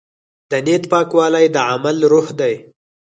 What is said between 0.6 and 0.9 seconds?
نیت